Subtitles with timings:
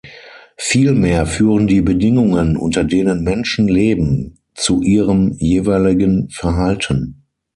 [0.57, 7.21] Vielmehr führen die Bedingungen, unter denen Menschen leben, zu ihrem jeweiligen Verhalten.